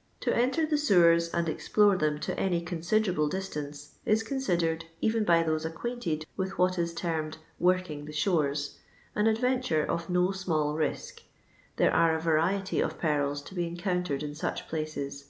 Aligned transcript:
'* 0.00 0.20
To 0.22 0.34
enter 0.34 0.64
the 0.64 0.78
sewers 0.78 1.28
and 1.34 1.50
explore 1.50 1.98
them 1.98 2.18
to 2.20 2.34
nny 2.36 2.64
considerable 2.64 3.28
distance 3.28 3.92
is 4.06 4.22
considered, 4.22 4.86
even 5.02 5.22
by 5.22 5.42
those 5.42 5.66
acquainted 5.66 6.24
with 6.34 6.56
what 6.56 6.78
is 6.78 6.94
termed 6.94 7.36
"working 7.58 8.06
the 8.06 8.12
shores," 8.14 8.78
an 9.14 9.26
adventure 9.26 9.84
of 9.84 10.08
no 10.08 10.30
small 10.30 10.76
risk. 10.76 11.24
There 11.76 11.92
are 11.92 12.16
a 12.16 12.20
variety 12.22 12.80
of 12.80 12.98
perils 12.98 13.42
to 13.42 13.54
be 13.54 13.66
encountered 13.66 14.22
in 14.22 14.34
such 14.34 14.66
places. 14.66 15.26